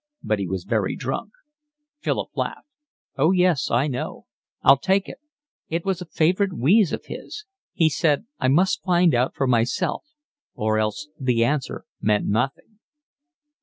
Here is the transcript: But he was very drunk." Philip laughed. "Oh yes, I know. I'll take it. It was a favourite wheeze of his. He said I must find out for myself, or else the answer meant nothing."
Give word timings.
But 0.23 0.39
he 0.39 0.47
was 0.47 0.63
very 0.63 0.95
drunk." 0.95 1.29
Philip 1.99 2.29
laughed. 2.33 2.67
"Oh 3.17 3.29
yes, 3.31 3.69
I 3.69 3.85
know. 3.85 4.25
I'll 4.63 4.79
take 4.79 5.07
it. 5.07 5.19
It 5.69 5.85
was 5.85 6.01
a 6.01 6.07
favourite 6.07 6.53
wheeze 6.53 6.91
of 6.91 7.05
his. 7.05 7.45
He 7.71 7.87
said 7.87 8.25
I 8.39 8.47
must 8.47 8.81
find 8.81 9.13
out 9.13 9.35
for 9.35 9.45
myself, 9.45 10.03
or 10.55 10.79
else 10.79 11.07
the 11.19 11.43
answer 11.43 11.85
meant 12.01 12.25
nothing." 12.25 12.79